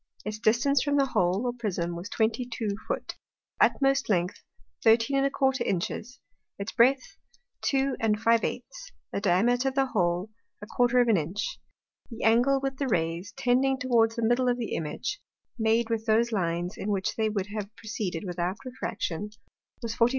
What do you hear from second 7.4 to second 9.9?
2⅝; the Diameter of the